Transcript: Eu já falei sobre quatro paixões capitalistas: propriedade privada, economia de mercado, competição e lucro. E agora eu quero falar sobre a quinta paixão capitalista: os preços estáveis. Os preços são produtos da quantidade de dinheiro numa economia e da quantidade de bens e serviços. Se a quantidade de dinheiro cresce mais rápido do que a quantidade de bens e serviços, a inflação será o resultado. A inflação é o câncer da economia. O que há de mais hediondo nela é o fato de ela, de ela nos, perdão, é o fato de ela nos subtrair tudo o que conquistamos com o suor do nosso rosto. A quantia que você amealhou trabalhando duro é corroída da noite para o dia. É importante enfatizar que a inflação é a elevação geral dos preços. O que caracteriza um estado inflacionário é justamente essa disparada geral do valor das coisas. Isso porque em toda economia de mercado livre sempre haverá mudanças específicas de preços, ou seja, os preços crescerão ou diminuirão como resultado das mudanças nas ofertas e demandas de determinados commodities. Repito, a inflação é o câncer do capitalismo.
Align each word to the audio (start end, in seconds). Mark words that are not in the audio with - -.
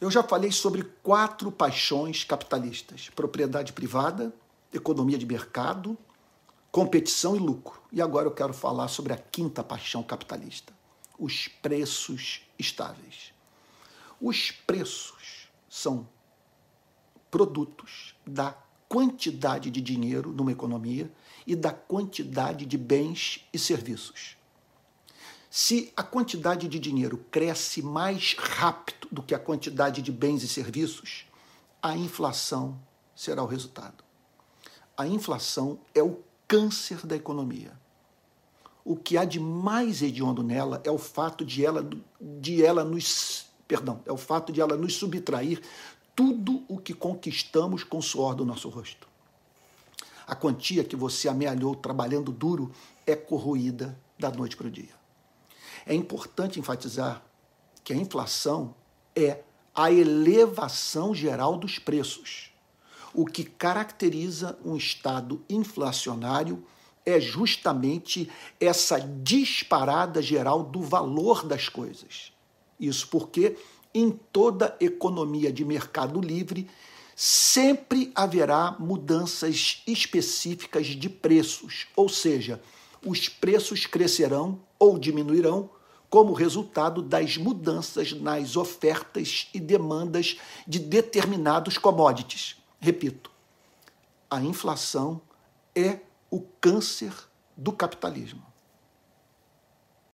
Eu 0.00 0.10
já 0.10 0.22
falei 0.22 0.52
sobre 0.52 0.84
quatro 1.02 1.50
paixões 1.50 2.22
capitalistas: 2.22 3.10
propriedade 3.10 3.72
privada, 3.72 4.32
economia 4.72 5.18
de 5.18 5.26
mercado, 5.26 5.98
competição 6.70 7.34
e 7.34 7.38
lucro. 7.38 7.82
E 7.90 8.00
agora 8.00 8.26
eu 8.26 8.32
quero 8.32 8.52
falar 8.52 8.88
sobre 8.88 9.12
a 9.12 9.16
quinta 9.16 9.62
paixão 9.64 10.02
capitalista: 10.02 10.72
os 11.18 11.48
preços 11.48 12.42
estáveis. 12.58 13.32
Os 14.20 14.50
preços 14.50 15.48
são 15.68 16.08
produtos 17.30 18.14
da 18.26 18.56
quantidade 18.88 19.70
de 19.70 19.80
dinheiro 19.80 20.32
numa 20.32 20.52
economia 20.52 21.12
e 21.46 21.54
da 21.54 21.72
quantidade 21.72 22.64
de 22.64 22.78
bens 22.78 23.46
e 23.52 23.58
serviços. 23.58 24.37
Se 25.60 25.92
a 25.96 26.04
quantidade 26.04 26.68
de 26.68 26.78
dinheiro 26.78 27.18
cresce 27.32 27.82
mais 27.82 28.36
rápido 28.38 29.08
do 29.10 29.20
que 29.20 29.34
a 29.34 29.40
quantidade 29.40 30.00
de 30.00 30.12
bens 30.12 30.44
e 30.44 30.48
serviços, 30.48 31.26
a 31.82 31.96
inflação 31.96 32.78
será 33.12 33.42
o 33.42 33.46
resultado. 33.46 34.04
A 34.96 35.04
inflação 35.04 35.80
é 35.92 36.00
o 36.00 36.20
câncer 36.46 37.04
da 37.04 37.16
economia. 37.16 37.72
O 38.84 38.94
que 38.94 39.18
há 39.18 39.24
de 39.24 39.40
mais 39.40 40.00
hediondo 40.00 40.44
nela 40.44 40.80
é 40.84 40.92
o 40.92 40.96
fato 40.96 41.44
de 41.44 41.66
ela, 41.66 41.84
de 42.20 42.64
ela 42.64 42.84
nos, 42.84 43.46
perdão, 43.66 44.00
é 44.06 44.12
o 44.12 44.16
fato 44.16 44.52
de 44.52 44.60
ela 44.60 44.76
nos 44.76 44.94
subtrair 44.94 45.60
tudo 46.14 46.62
o 46.68 46.78
que 46.78 46.94
conquistamos 46.94 47.82
com 47.82 47.98
o 47.98 48.02
suor 48.02 48.36
do 48.36 48.46
nosso 48.46 48.68
rosto. 48.68 49.08
A 50.24 50.36
quantia 50.36 50.84
que 50.84 50.94
você 50.94 51.28
amealhou 51.28 51.74
trabalhando 51.74 52.30
duro 52.30 52.70
é 53.04 53.16
corroída 53.16 53.98
da 54.16 54.30
noite 54.30 54.56
para 54.56 54.68
o 54.68 54.70
dia. 54.70 54.96
É 55.88 55.94
importante 55.94 56.60
enfatizar 56.60 57.22
que 57.82 57.94
a 57.94 57.96
inflação 57.96 58.74
é 59.16 59.40
a 59.74 59.90
elevação 59.90 61.14
geral 61.14 61.56
dos 61.56 61.78
preços. 61.78 62.52
O 63.14 63.24
que 63.24 63.42
caracteriza 63.42 64.58
um 64.62 64.76
estado 64.76 65.42
inflacionário 65.48 66.62
é 67.06 67.18
justamente 67.18 68.30
essa 68.60 69.00
disparada 69.00 70.20
geral 70.20 70.62
do 70.62 70.82
valor 70.82 71.46
das 71.46 71.70
coisas. 71.70 72.34
Isso 72.78 73.08
porque 73.08 73.56
em 73.94 74.10
toda 74.10 74.76
economia 74.78 75.50
de 75.50 75.64
mercado 75.64 76.20
livre 76.20 76.68
sempre 77.16 78.12
haverá 78.14 78.76
mudanças 78.78 79.82
específicas 79.86 80.88
de 80.88 81.08
preços, 81.08 81.86
ou 81.96 82.10
seja, 82.10 82.60
os 83.02 83.26
preços 83.30 83.86
crescerão 83.86 84.60
ou 84.78 84.98
diminuirão 84.98 85.77
como 86.10 86.32
resultado 86.32 87.02
das 87.02 87.36
mudanças 87.36 88.12
nas 88.12 88.56
ofertas 88.56 89.48
e 89.52 89.60
demandas 89.60 90.38
de 90.66 90.78
determinados 90.78 91.76
commodities. 91.76 92.56
Repito, 92.80 93.30
a 94.30 94.40
inflação 94.40 95.20
é 95.74 96.00
o 96.30 96.40
câncer 96.60 97.12
do 97.56 97.72
capitalismo. 97.72 98.42